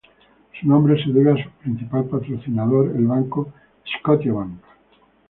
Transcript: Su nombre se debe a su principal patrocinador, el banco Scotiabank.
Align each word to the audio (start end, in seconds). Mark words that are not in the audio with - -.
Su 0.59 0.67
nombre 0.67 0.95
se 1.05 1.11
debe 1.11 1.31
a 1.39 1.43
su 1.43 1.47
principal 1.61 2.05
patrocinador, 2.05 2.91
el 2.95 3.05
banco 3.05 3.53
Scotiabank. 3.99 4.59